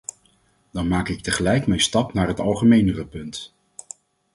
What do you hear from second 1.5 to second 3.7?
mijn stap naar het algemenere punt.